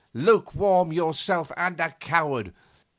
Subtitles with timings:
[0.15, 2.53] 'Lukewarm yourself and a coward!